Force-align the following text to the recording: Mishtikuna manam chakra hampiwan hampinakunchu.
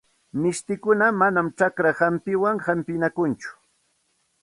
Mishtikuna 0.45 1.09
manam 1.19 1.47
chakra 1.61 1.91
hampiwan 2.01 2.57
hampinakunchu. 2.69 3.49